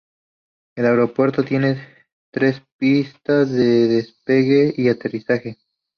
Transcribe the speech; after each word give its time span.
El 0.75 0.87
aeropuerto 0.87 1.43
tiene 1.43 1.87
tres 2.33 2.63
pistas 2.79 3.51
de 3.51 3.87
despegue 3.87 4.73
y 4.75 4.89
aterrizaje. 4.89 5.59